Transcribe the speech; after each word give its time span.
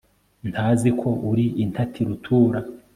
ntazi 0.49 0.89
ko 0.99 1.09
uri 1.29 1.45
intati 1.63 1.99
rutura 2.07 2.59